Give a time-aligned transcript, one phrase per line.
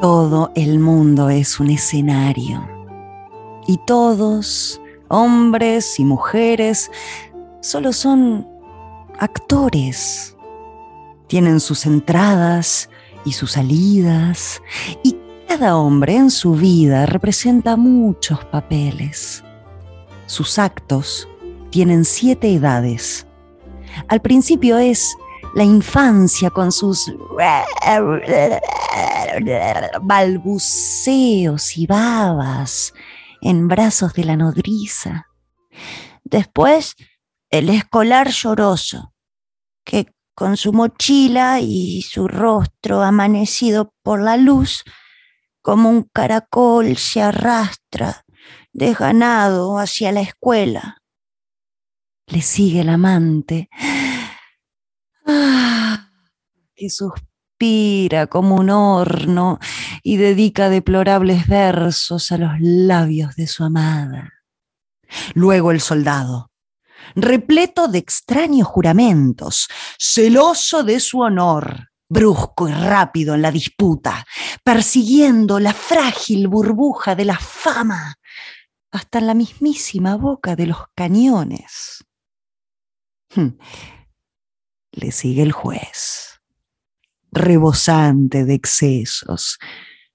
[0.00, 2.64] Todo el mundo es un escenario.
[3.66, 6.88] Y todos, hombres y mujeres,
[7.60, 8.46] solo son
[9.18, 10.36] actores.
[11.26, 12.88] Tienen sus entradas
[13.24, 14.62] y sus salidas.
[15.02, 15.16] Y
[15.48, 19.42] cada hombre en su vida representa muchos papeles.
[20.26, 21.28] Sus actos
[21.70, 23.26] tienen siete edades.
[24.06, 25.16] Al principio es
[25.58, 27.12] la infancia con sus
[30.02, 32.94] balbuceos y babas
[33.40, 35.26] en brazos de la nodriza.
[36.22, 36.94] Después,
[37.50, 39.12] el escolar lloroso,
[39.84, 44.84] que con su mochila y su rostro amanecido por la luz,
[45.60, 48.24] como un caracol se arrastra
[48.72, 51.02] desganado hacia la escuela.
[52.28, 53.68] Le sigue el amante,
[56.78, 59.58] que suspira como un horno
[60.04, 64.32] y dedica deplorables versos a los labios de su amada.
[65.34, 66.52] Luego el soldado,
[67.16, 74.24] repleto de extraños juramentos, celoso de su honor, brusco y rápido en la disputa,
[74.62, 78.14] persiguiendo la frágil burbuja de la fama
[78.92, 82.04] hasta en la mismísima boca de los cañones.
[83.34, 83.58] Hmm.
[84.92, 86.27] Le sigue el juez,
[87.30, 89.58] rebosante de excesos,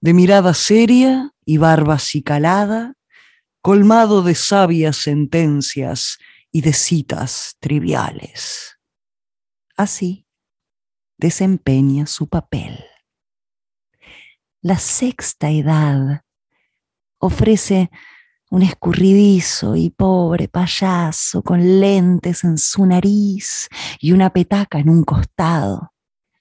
[0.00, 2.94] de mirada seria y barba acicalada,
[3.60, 6.18] colmado de sabias sentencias
[6.50, 8.78] y de citas triviales.
[9.76, 10.26] Así
[11.16, 12.84] desempeña su papel.
[14.60, 16.22] La sexta edad
[17.18, 17.90] ofrece
[18.50, 23.68] un escurridizo y pobre payaso con lentes en su nariz
[24.00, 25.93] y una petaca en un costado.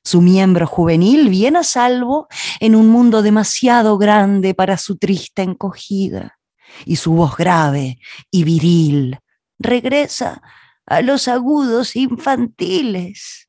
[0.04, 2.28] Su miembro juvenil bien a salvo
[2.60, 6.40] en un mundo demasiado grande para su triste encogida.
[6.86, 8.00] Y su voz grave
[8.32, 9.20] y viril
[9.60, 10.42] regresa
[10.86, 13.48] a los agudos infantiles.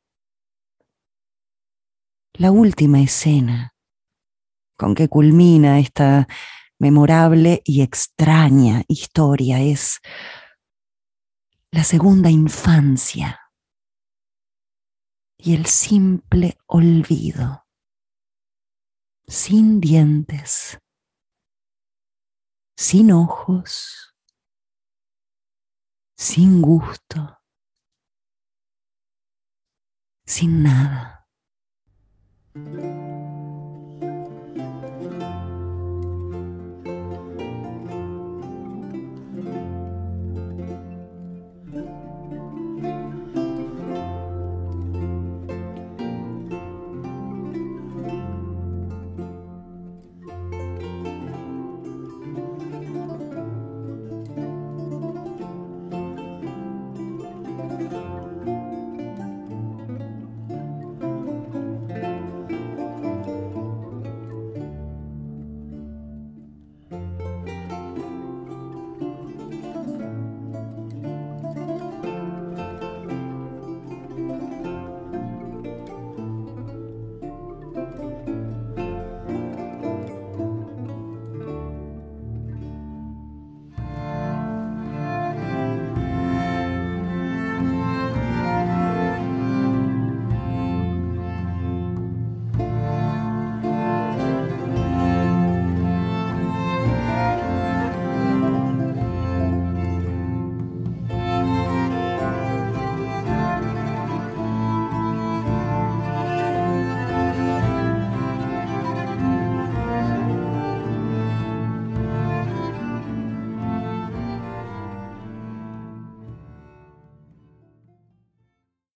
[2.34, 3.74] La última escena
[4.76, 6.26] con que culmina esta
[6.78, 10.00] memorable y extraña historia es
[11.70, 13.43] la segunda infancia
[15.44, 17.66] y el simple olvido,
[19.26, 20.78] sin dientes,
[22.74, 24.16] sin ojos,
[26.16, 27.42] sin gusto,
[30.24, 31.28] sin nada.